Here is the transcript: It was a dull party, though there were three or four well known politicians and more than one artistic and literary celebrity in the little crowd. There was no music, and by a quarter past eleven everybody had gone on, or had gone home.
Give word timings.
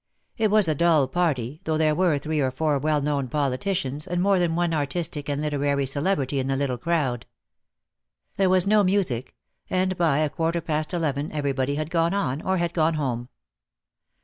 It 0.35 0.49
was 0.49 0.67
a 0.67 0.73
dull 0.73 1.07
party, 1.07 1.61
though 1.63 1.77
there 1.77 1.93
were 1.93 2.17
three 2.17 2.39
or 2.39 2.49
four 2.49 2.79
well 2.79 3.01
known 3.03 3.27
politicians 3.27 4.07
and 4.07 4.19
more 4.19 4.39
than 4.39 4.55
one 4.55 4.73
artistic 4.73 5.29
and 5.29 5.39
literary 5.39 5.85
celebrity 5.85 6.39
in 6.39 6.47
the 6.47 6.55
little 6.55 6.79
crowd. 6.79 7.27
There 8.35 8.49
was 8.49 8.65
no 8.65 8.81
music, 8.83 9.35
and 9.69 9.95
by 9.99 10.17
a 10.17 10.29
quarter 10.31 10.59
past 10.59 10.91
eleven 10.95 11.31
everybody 11.31 11.75
had 11.75 11.91
gone 11.91 12.15
on, 12.15 12.41
or 12.41 12.57
had 12.57 12.73
gone 12.73 12.95
home. 12.95 13.29